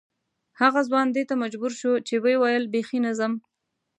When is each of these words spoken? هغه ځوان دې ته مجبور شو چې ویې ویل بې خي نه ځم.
هغه 0.61 0.79
ځوان 0.87 1.07
دې 1.15 1.23
ته 1.29 1.35
مجبور 1.43 1.71
شو 1.79 1.91
چې 2.07 2.13
ویې 2.23 2.37
ویل 2.39 2.65
بې 2.73 2.81
خي 2.87 2.97
نه 3.05 3.11
ځم. 3.17 3.33